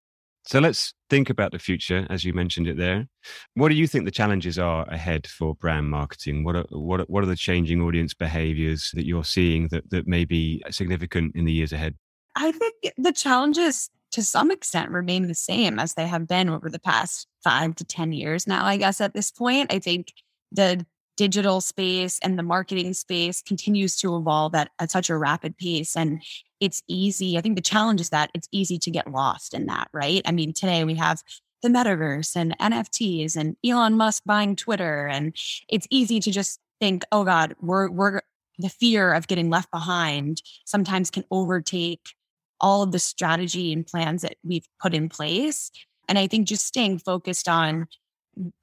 So 0.46 0.58
let's 0.58 0.94
think 1.10 1.28
about 1.28 1.52
the 1.52 1.58
future, 1.58 2.06
as 2.08 2.24
you 2.24 2.32
mentioned 2.32 2.66
it 2.66 2.78
there. 2.78 3.06
What 3.54 3.68
do 3.68 3.74
you 3.74 3.86
think 3.86 4.04
the 4.04 4.10
challenges 4.10 4.58
are 4.58 4.88
ahead 4.88 5.26
for 5.26 5.54
brand 5.54 5.90
marketing? 5.90 6.44
What 6.44 6.56
are 6.56 6.64
what 6.70 7.00
are, 7.00 7.04
what 7.04 7.22
are 7.22 7.26
the 7.26 7.36
changing 7.36 7.82
audience 7.82 8.14
behaviors 8.14 8.90
that 8.94 9.04
you're 9.04 9.24
seeing 9.24 9.68
that 9.68 9.90
that 9.90 10.06
may 10.06 10.24
be 10.24 10.62
significant 10.70 11.36
in 11.36 11.44
the 11.44 11.52
years 11.52 11.72
ahead? 11.72 11.94
I 12.36 12.52
think 12.52 12.74
the 12.96 13.12
challenges 13.12 13.90
to 14.12 14.22
some 14.22 14.50
extent 14.50 14.90
remain 14.90 15.28
the 15.28 15.34
same 15.34 15.78
as 15.78 15.94
they 15.94 16.06
have 16.06 16.26
been 16.26 16.48
over 16.48 16.70
the 16.70 16.80
past 16.80 17.28
five 17.44 17.74
to 17.76 17.84
10 17.84 18.12
years 18.12 18.46
now, 18.46 18.64
I 18.64 18.76
guess, 18.76 19.00
at 19.00 19.14
this 19.14 19.30
point. 19.30 19.72
I 19.72 19.78
think 19.78 20.12
the 20.50 20.84
digital 21.20 21.60
space 21.60 22.18
and 22.22 22.38
the 22.38 22.42
marketing 22.42 22.94
space 22.94 23.42
continues 23.42 23.94
to 23.94 24.16
evolve 24.16 24.54
at, 24.54 24.70
at 24.78 24.90
such 24.90 25.10
a 25.10 25.18
rapid 25.18 25.54
pace. 25.58 25.94
And 25.94 26.22
it's 26.60 26.82
easy. 26.88 27.36
I 27.36 27.42
think 27.42 27.56
the 27.56 27.60
challenge 27.60 28.00
is 28.00 28.08
that 28.08 28.30
it's 28.32 28.48
easy 28.52 28.78
to 28.78 28.90
get 28.90 29.12
lost 29.12 29.52
in 29.52 29.66
that, 29.66 29.88
right? 29.92 30.22
I 30.24 30.32
mean, 30.32 30.54
today 30.54 30.82
we 30.82 30.94
have 30.94 31.22
the 31.60 31.68
metaverse 31.68 32.34
and 32.36 32.56
NFTs 32.58 33.36
and 33.36 33.54
Elon 33.62 33.98
Musk 33.98 34.22
buying 34.24 34.56
Twitter. 34.56 35.06
And 35.08 35.36
it's 35.68 35.86
easy 35.90 36.20
to 36.20 36.30
just 36.30 36.58
think, 36.80 37.04
oh 37.12 37.24
God, 37.24 37.54
we're, 37.60 37.90
we're, 37.90 38.22
the 38.58 38.70
fear 38.70 39.12
of 39.12 39.26
getting 39.26 39.50
left 39.50 39.70
behind 39.70 40.40
sometimes 40.64 41.10
can 41.10 41.24
overtake 41.30 42.14
all 42.62 42.82
of 42.82 42.92
the 42.92 42.98
strategy 42.98 43.74
and 43.74 43.86
plans 43.86 44.22
that 44.22 44.36
we've 44.42 44.66
put 44.80 44.94
in 44.94 45.10
place. 45.10 45.70
And 46.08 46.18
I 46.18 46.26
think 46.28 46.48
just 46.48 46.66
staying 46.66 47.00
focused 47.00 47.46
on 47.46 47.88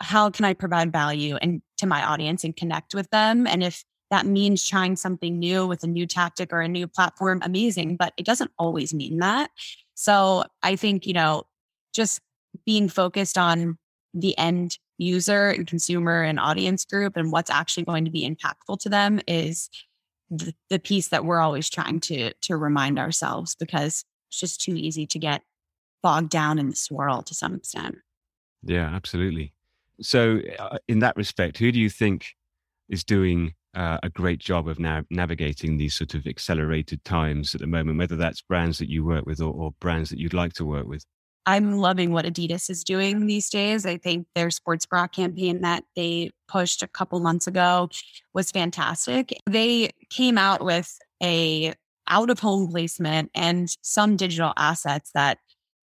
how 0.01 0.29
can 0.29 0.45
I 0.45 0.53
provide 0.53 0.91
value 0.91 1.35
and 1.37 1.61
to 1.77 1.87
my 1.87 2.03
audience 2.03 2.43
and 2.43 2.55
connect 2.55 2.93
with 2.93 3.09
them. 3.11 3.47
And 3.47 3.63
if 3.63 3.83
that 4.09 4.25
means 4.25 4.67
trying 4.67 4.95
something 4.95 5.37
new 5.37 5.67
with 5.67 5.83
a 5.83 5.87
new 5.87 6.05
tactic 6.05 6.53
or 6.53 6.61
a 6.61 6.67
new 6.67 6.87
platform, 6.87 7.41
amazing, 7.43 7.97
but 7.97 8.13
it 8.17 8.25
doesn't 8.25 8.51
always 8.57 8.93
mean 8.93 9.19
that. 9.19 9.49
So 9.95 10.45
I 10.63 10.75
think, 10.75 11.05
you 11.05 11.13
know, 11.13 11.43
just 11.93 12.21
being 12.65 12.89
focused 12.89 13.37
on 13.37 13.77
the 14.13 14.37
end 14.37 14.77
user 14.97 15.49
and 15.49 15.67
consumer 15.67 16.23
and 16.23 16.39
audience 16.39 16.85
group 16.85 17.17
and 17.17 17.31
what's 17.31 17.51
actually 17.51 17.83
going 17.83 18.05
to 18.05 18.11
be 18.11 18.27
impactful 18.27 18.79
to 18.79 18.89
them 18.89 19.19
is 19.27 19.69
the, 20.29 20.53
the 20.69 20.79
piece 20.79 21.09
that 21.09 21.25
we're 21.25 21.39
always 21.39 21.69
trying 21.69 21.99
to 21.99 22.33
to 22.41 22.57
remind 22.57 22.97
ourselves 22.97 23.55
because 23.55 24.03
it's 24.29 24.39
just 24.39 24.61
too 24.61 24.75
easy 24.75 25.05
to 25.05 25.19
get 25.19 25.43
bogged 26.01 26.29
down 26.29 26.57
in 26.57 26.69
the 26.69 26.75
swirl 26.75 27.21
to 27.21 27.33
some 27.33 27.55
extent. 27.55 27.97
Yeah, 28.63 28.87
absolutely. 28.87 29.53
So, 30.01 30.41
uh, 30.59 30.77
in 30.87 30.99
that 30.99 31.15
respect, 31.15 31.57
who 31.57 31.71
do 31.71 31.79
you 31.79 31.89
think 31.89 32.33
is 32.89 33.03
doing 33.03 33.53
uh, 33.73 33.99
a 34.03 34.09
great 34.09 34.39
job 34.39 34.67
of 34.67 34.79
now 34.79 35.03
navigating 35.09 35.77
these 35.77 35.95
sort 35.95 36.13
of 36.13 36.25
accelerated 36.25 37.03
times 37.03 37.53
at 37.53 37.61
the 37.61 37.67
moment, 37.67 37.97
whether 37.97 38.15
that's 38.15 38.41
brands 38.41 38.79
that 38.79 38.89
you 38.89 39.03
work 39.03 39.25
with 39.25 39.41
or, 39.41 39.53
or 39.53 39.71
brands 39.79 40.09
that 40.09 40.19
you'd 40.19 40.33
like 40.33 40.53
to 40.53 40.65
work 40.65 40.87
with? 40.87 41.05
I'm 41.45 41.77
loving 41.77 42.11
what 42.11 42.25
Adidas 42.25 42.69
is 42.69 42.83
doing 42.83 43.25
these 43.25 43.49
days. 43.49 43.85
I 43.85 43.97
think 43.97 44.27
their 44.35 44.51
sports 44.51 44.85
bra 44.85 45.07
campaign 45.07 45.61
that 45.61 45.85
they 45.95 46.31
pushed 46.49 46.83
a 46.83 46.87
couple 46.87 47.21
months 47.21 47.47
ago 47.47 47.89
was 48.33 48.51
fantastic. 48.51 49.33
They 49.45 49.91
came 50.09 50.37
out 50.37 50.63
with 50.63 50.97
a 51.23 51.73
out 52.09 52.29
of 52.29 52.39
home 52.39 52.69
placement 52.69 53.31
and 53.33 53.69
some 53.81 54.17
digital 54.17 54.53
assets 54.57 55.11
that 55.13 55.37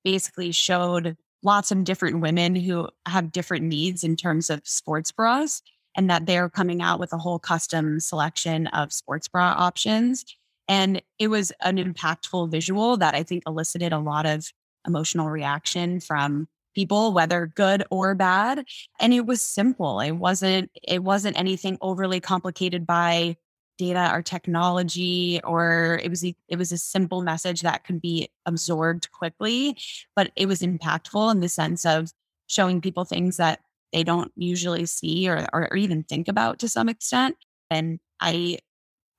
basically 0.05 0.53
showed 0.53 1.17
lots 1.45 1.71
of 1.71 1.85
different 1.85 2.21
women 2.21 2.57
who 2.57 2.89
have 3.07 3.31
different 3.31 3.65
needs 3.65 4.03
in 4.03 4.17
terms 4.17 4.51
of 4.51 4.67
sports 4.67 5.13
bras 5.13 5.63
and 5.97 6.11
that 6.11 6.27
they're 6.27 6.51
coming 6.51 6.83
out 6.83 6.99
with 6.99 7.13
a 7.13 7.19
whole 7.19 7.39
custom 7.39 8.01
selection 8.01 8.67
of 8.69 8.93
sports 8.93 9.29
bra 9.29 9.55
options. 9.57 10.25
And 10.67 11.03
it 11.19 11.29
was 11.29 11.53
an 11.61 11.77
impactful 11.77 12.51
visual 12.51 12.97
that 12.97 13.15
I 13.15 13.23
think 13.23 13.45
elicited 13.47 13.93
a 13.93 13.99
lot 13.99 14.27
of 14.27 14.51
emotional 14.87 15.29
reaction 15.29 16.01
from 16.01 16.49
people 16.75 17.13
whether 17.13 17.47
good 17.55 17.85
or 17.91 18.15
bad 18.15 18.65
and 18.99 19.15
it 19.15 19.25
was 19.25 19.41
simple 19.41 20.01
it 20.01 20.11
wasn't 20.11 20.69
it 20.83 21.05
wasn't 21.05 21.39
anything 21.39 21.79
overly 21.81 22.21
complicated 22.21 22.85
by 22.85 23.37
data 23.79 24.11
or 24.13 24.23
technology 24.23 25.41
or 25.45 26.01
it 26.03 26.09
was 26.09 26.25
it 26.25 26.57
was 26.57 26.73
a 26.73 26.79
simple 26.79 27.23
message 27.23 27.63
that 27.63 27.85
could 27.85 28.01
be 28.01 28.29
absorbed 28.47 29.11
quickly 29.11 29.77
but 30.15 30.31
it 30.37 30.47
was 30.47 30.63
impactful 30.63 31.31
in 31.33 31.41
the 31.41 31.49
sense 31.49 31.85
of 31.85 32.11
showing 32.47 32.81
people 32.81 33.05
things 33.05 33.37
that 33.37 33.61
they 33.93 34.03
don't 34.03 34.33
usually 34.37 34.87
see 34.87 35.29
or, 35.29 35.47
or 35.53 35.77
even 35.77 36.03
think 36.03 36.29
about 36.29 36.59
to 36.59 36.69
some 36.69 36.89
extent 36.89 37.37
and 37.71 37.99
i 38.21 38.59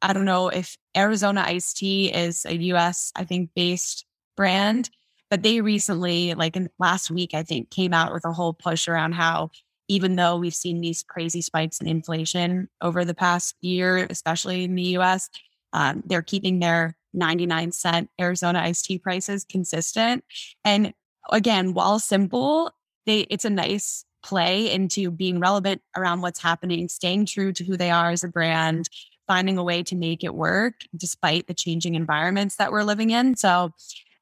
i 0.01 0.13
don't 0.13 0.25
know 0.25 0.47
if 0.49 0.77
arizona 0.95 1.43
iced 1.45 1.77
tea 1.77 2.13
is 2.13 2.45
a 2.45 2.55
us 2.55 3.11
i 3.15 3.23
think 3.23 3.49
based 3.55 4.05
brand 4.37 4.89
but 5.29 5.43
they 5.43 5.61
recently, 5.61 6.33
like 6.33 6.55
in 6.55 6.69
last 6.79 7.09
week, 7.09 7.33
I 7.33 7.43
think, 7.43 7.71
came 7.71 7.93
out 7.93 8.13
with 8.13 8.25
a 8.25 8.33
whole 8.33 8.53
push 8.53 8.87
around 8.87 9.13
how 9.13 9.49
even 9.87 10.15
though 10.15 10.37
we've 10.37 10.55
seen 10.55 10.81
these 10.81 11.03
crazy 11.03 11.41
spikes 11.41 11.79
in 11.79 11.87
inflation 11.87 12.69
over 12.81 13.05
the 13.05 13.13
past 13.13 13.55
year, 13.61 14.07
especially 14.09 14.63
in 14.63 14.75
the 14.75 14.97
US, 14.97 15.29
um, 15.73 16.03
they're 16.05 16.21
keeping 16.21 16.59
their 16.59 16.95
99 17.13 17.71
cent 17.71 18.09
Arizona 18.19 18.59
iced 18.59 18.85
tea 18.85 18.97
prices 18.97 19.45
consistent. 19.45 20.23
And 20.63 20.93
again, 21.31 21.73
while 21.73 21.99
simple, 21.99 22.71
they 23.05 23.21
it's 23.21 23.45
a 23.45 23.49
nice 23.49 24.05
play 24.23 24.71
into 24.71 25.11
being 25.11 25.39
relevant 25.39 25.81
around 25.95 26.21
what's 26.21 26.41
happening, 26.41 26.87
staying 26.87 27.27
true 27.27 27.53
to 27.53 27.63
who 27.63 27.77
they 27.77 27.91
are 27.91 28.09
as 28.09 28.23
a 28.23 28.27
brand, 28.27 28.89
finding 29.27 29.57
a 29.57 29.63
way 29.63 29.83
to 29.83 29.95
make 29.95 30.23
it 30.23 30.33
work 30.33 30.73
despite 30.95 31.47
the 31.47 31.53
changing 31.53 31.95
environments 31.95 32.55
that 32.55 32.71
we're 32.71 32.83
living 32.83 33.11
in. 33.11 33.35
So 33.35 33.71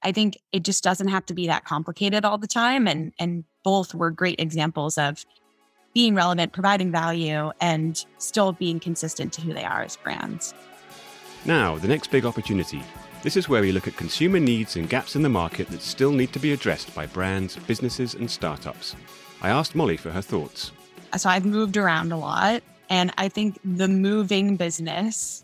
I 0.03 0.11
think 0.11 0.37
it 0.51 0.63
just 0.63 0.83
doesn't 0.83 1.07
have 1.07 1.25
to 1.27 1.33
be 1.33 1.47
that 1.47 1.63
complicated 1.63 2.25
all 2.25 2.37
the 2.37 2.47
time. 2.47 2.87
And, 2.87 3.13
and 3.17 3.45
both 3.63 3.95
were 3.95 4.11
great 4.11 4.39
examples 4.39 4.97
of 4.97 5.25
being 5.93 6.15
relevant, 6.15 6.53
providing 6.53 6.91
value, 6.91 7.51
and 7.61 8.05
still 8.17 8.51
being 8.51 8.79
consistent 8.79 9.33
to 9.33 9.41
who 9.41 9.53
they 9.53 9.63
are 9.63 9.83
as 9.83 9.95
brands. 9.97 10.53
Now, 11.45 11.77
the 11.77 11.87
next 11.87 12.09
big 12.09 12.25
opportunity. 12.25 12.81
This 13.21 13.37
is 13.37 13.47
where 13.47 13.61
we 13.61 13.71
look 13.71 13.87
at 13.87 13.95
consumer 13.95 14.39
needs 14.39 14.75
and 14.75 14.89
gaps 14.89 15.15
in 15.15 15.21
the 15.21 15.29
market 15.29 15.67
that 15.69 15.81
still 15.81 16.11
need 16.11 16.33
to 16.33 16.39
be 16.39 16.51
addressed 16.53 16.93
by 16.93 17.05
brands, 17.05 17.55
businesses, 17.55 18.15
and 18.15 18.29
startups. 18.29 18.95
I 19.41 19.49
asked 19.49 19.75
Molly 19.75 19.97
for 19.97 20.11
her 20.11 20.21
thoughts. 20.21 20.71
So 21.17 21.29
I've 21.29 21.45
moved 21.45 21.77
around 21.77 22.11
a 22.11 22.17
lot, 22.17 22.63
and 22.89 23.13
I 23.17 23.29
think 23.29 23.59
the 23.63 23.87
moving 23.87 24.55
business 24.55 25.43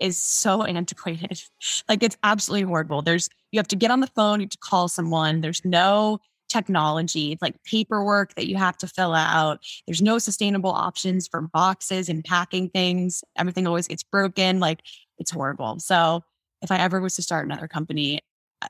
is 0.00 0.16
so 0.16 0.62
antiquated. 0.64 1.42
like 1.88 2.02
it's 2.02 2.16
absolutely 2.22 2.66
horrible. 2.66 3.02
There's 3.02 3.28
you 3.50 3.58
have 3.58 3.68
to 3.68 3.76
get 3.76 3.90
on 3.90 4.00
the 4.00 4.06
phone, 4.08 4.40
you 4.40 4.44
have 4.44 4.50
to 4.50 4.58
call 4.58 4.88
someone. 4.88 5.42
There's 5.42 5.64
no 5.64 6.18
technology, 6.52 7.38
like 7.40 7.62
paperwork 7.64 8.34
that 8.34 8.46
you 8.46 8.56
have 8.56 8.76
to 8.78 8.86
fill 8.86 9.14
out. 9.14 9.60
There's 9.86 10.02
no 10.02 10.18
sustainable 10.18 10.70
options 10.70 11.26
for 11.26 11.40
boxes 11.40 12.08
and 12.08 12.24
packing 12.24 12.68
things. 12.68 13.24
Everything 13.36 13.66
always 13.66 13.88
gets 13.88 14.02
broken. 14.02 14.60
Like 14.60 14.80
it's 15.18 15.30
horrible. 15.30 15.78
So 15.80 16.22
if 16.62 16.70
I 16.70 16.78
ever 16.78 17.00
was 17.00 17.16
to 17.16 17.22
start 17.22 17.46
another 17.46 17.68
company, 17.68 18.20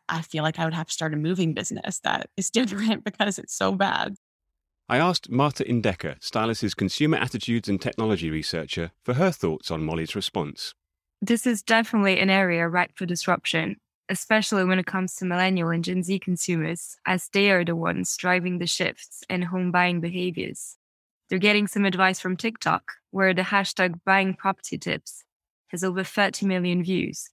I 0.09 0.23
feel 0.23 0.43
like 0.43 0.59
I 0.59 0.65
would 0.65 0.75
have 0.75 0.87
to 0.87 0.93
start 0.93 1.13
a 1.13 1.17
moving 1.17 1.53
business 1.53 2.01
that 2.01 2.31
is 2.37 2.51
different 2.59 3.05
because 3.05 3.39
it's 3.39 3.55
so 3.55 3.73
bad. 3.73 4.15
I 4.89 4.99
asked 4.99 5.31
Marta 5.31 5.65
Indecker, 5.65 6.23
Stylus' 6.23 6.75
consumer 6.75 7.17
attitudes 7.17 7.69
and 7.69 7.81
technology 7.81 8.31
researcher, 8.31 8.91
for 9.05 9.15
her 9.15 9.31
thoughts 9.31 9.71
on 9.71 9.85
Molly's 9.85 10.15
response 10.15 10.75
this 11.23 11.47
is 11.47 11.63
definitely 11.63 12.19
an 12.19 12.29
area 12.29 12.69
ripe 12.69 12.91
for 12.97 13.07
disruption, 13.07 13.77
especially 14.09 14.65
when 14.65 14.79
it 14.79 14.87
comes 14.87 15.15
to 15.17 15.25
millennial 15.25 15.71
and 15.71 15.85
Gen 15.85 16.03
Z 16.03 16.19
consumers, 16.19 16.97
as 17.07 17.29
they 17.33 17.51
are 17.51 17.65
the 17.65 17.77
ones 17.77 18.17
driving 18.17 18.59
the 18.59 18.67
shifts 18.67 19.23
in 19.29 19.43
home 19.43 19.71
buying 19.71 20.01
behaviors. 20.01 20.77
They're 21.29 21.39
getting 21.39 21.67
some 21.67 21.85
advice 21.85 22.21
from 22.21 22.37
TikTok, 22.37 22.93
where 23.11 23.33
the 23.33 23.43
hashtag 23.43 24.01
buying 24.05 24.35
property 24.35 24.79
tips 24.79 25.25
has 25.69 25.83
over 25.83 26.05
30 26.05 26.47
million 26.47 26.83
views. 26.83 27.31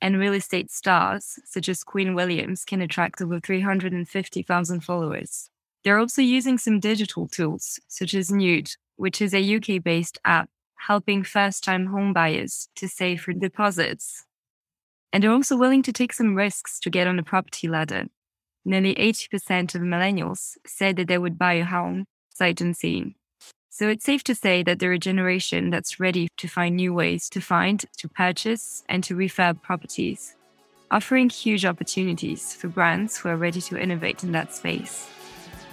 And 0.00 0.18
real 0.18 0.34
estate 0.34 0.70
stars, 0.70 1.38
such 1.44 1.68
as 1.68 1.82
Queen 1.82 2.14
Williams, 2.14 2.64
can 2.64 2.80
attract 2.80 3.20
over 3.20 3.40
350,000 3.40 4.80
followers. 4.80 5.50
They're 5.82 5.98
also 5.98 6.22
using 6.22 6.58
some 6.58 6.80
digital 6.80 7.26
tools, 7.26 7.80
such 7.88 8.14
as 8.14 8.30
Nude, 8.30 8.70
which 8.96 9.22
is 9.22 9.34
a 9.34 9.56
UK 9.56 9.82
based 9.82 10.18
app 10.24 10.50
helping 10.86 11.24
first 11.24 11.64
time 11.64 11.88
homebuyers 11.88 12.68
to 12.76 12.88
save 12.88 13.22
for 13.22 13.32
deposits. 13.32 14.24
And 15.12 15.22
they're 15.22 15.30
also 15.30 15.56
willing 15.56 15.82
to 15.82 15.92
take 15.92 16.12
some 16.12 16.34
risks 16.34 16.78
to 16.80 16.90
get 16.90 17.06
on 17.06 17.16
the 17.16 17.22
property 17.22 17.68
ladder. 17.68 18.06
Nearly 18.64 18.94
80% 18.94 19.74
of 19.74 19.80
millennials 19.80 20.56
said 20.66 20.96
that 20.96 21.08
they 21.08 21.18
would 21.18 21.38
buy 21.38 21.54
a 21.54 21.64
home 21.64 22.04
sight 22.34 22.60
unseen. 22.60 23.14
So 23.70 23.88
it's 23.88 24.04
safe 24.04 24.24
to 24.24 24.34
say 24.34 24.62
that 24.64 24.78
they're 24.78 24.92
a 24.92 24.98
generation 24.98 25.70
that's 25.70 26.00
ready 26.00 26.28
to 26.36 26.48
find 26.48 26.76
new 26.76 26.92
ways 26.92 27.28
to 27.30 27.40
find, 27.40 27.84
to 27.98 28.08
purchase, 28.08 28.82
and 28.88 29.04
to 29.04 29.16
refurb 29.16 29.62
properties, 29.62 30.34
offering 30.90 31.30
huge 31.30 31.64
opportunities 31.64 32.54
for 32.54 32.68
brands 32.68 33.16
who 33.16 33.28
are 33.28 33.36
ready 33.36 33.60
to 33.60 33.80
innovate 33.80 34.24
in 34.24 34.32
that 34.32 34.54
space. 34.54 35.08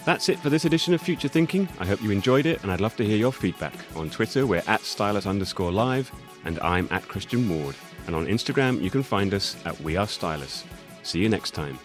That's 0.05 0.29
it 0.29 0.37
for 0.39 0.51
this 0.51 0.65
edition 0.65 0.93
of 0.93 1.01
Future 1.01 1.27
Thinking. 1.27 1.67
I 1.79 1.85
hope 1.85 2.01
you 2.01 2.11
enjoyed 2.11 2.45
it, 2.45 2.61
and 2.61 2.71
I'd 2.71 2.79
love 2.79 2.95
to 2.97 3.05
hear 3.05 3.17
your 3.17 3.33
feedback. 3.33 3.73
On 3.95 4.07
Twitter, 4.07 4.45
we're 4.45 4.61
at 4.67 4.81
stylus 4.81 5.25
underscore 5.25 5.71
live, 5.71 6.11
and 6.45 6.59
I'm 6.61 6.87
at 6.91 7.07
Christian 7.07 7.49
Ward. 7.49 7.75
And 8.07 8.15
on 8.15 8.27
Instagram, 8.27 8.81
you 8.81 8.89
can 8.89 9.03
find 9.03 9.33
us 9.33 9.57
at 9.65 9.79
We 9.81 9.97
Are 9.97 10.07
Stylus. 10.07 10.63
See 11.03 11.19
you 11.19 11.29
next 11.29 11.51
time. 11.51 11.77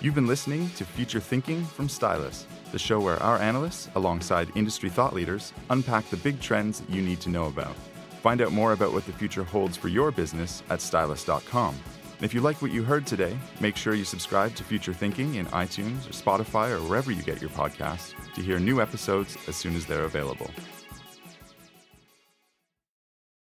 You've 0.00 0.14
been 0.14 0.26
listening 0.26 0.70
to 0.76 0.84
Future 0.84 1.20
Thinking 1.20 1.64
from 1.64 1.88
Stylus, 1.88 2.46
the 2.70 2.78
show 2.78 3.00
where 3.00 3.22
our 3.22 3.38
analysts, 3.38 3.88
alongside 3.94 4.52
industry 4.54 4.90
thought 4.90 5.14
leaders, 5.14 5.52
unpack 5.70 6.08
the 6.10 6.18
big 6.18 6.40
trends 6.40 6.82
you 6.88 7.02
need 7.02 7.20
to 7.22 7.30
know 7.30 7.46
about. 7.46 7.74
Find 8.22 8.40
out 8.42 8.52
more 8.52 8.72
about 8.72 8.92
what 8.92 9.06
the 9.06 9.12
future 9.12 9.44
holds 9.44 9.76
for 9.76 9.88
your 9.88 10.10
business 10.10 10.62
at 10.68 10.80
stylus.com. 10.80 11.74
And 12.16 12.24
if 12.24 12.34
you 12.34 12.40
like 12.40 12.62
what 12.62 12.72
you 12.72 12.82
heard 12.82 13.06
today, 13.06 13.36
make 13.60 13.76
sure 13.76 13.94
you 13.94 14.04
subscribe 14.04 14.54
to 14.56 14.64
Future 14.64 14.94
Thinking 14.94 15.36
in 15.36 15.46
iTunes 15.46 16.08
or 16.08 16.12
Spotify 16.12 16.70
or 16.70 16.80
wherever 16.88 17.10
you 17.10 17.22
get 17.22 17.40
your 17.40 17.50
podcasts 17.50 18.14
to 18.34 18.42
hear 18.42 18.58
new 18.58 18.80
episodes 18.80 19.36
as 19.48 19.56
soon 19.56 19.76
as 19.76 19.86
they're 19.86 20.04
available. 20.04 20.50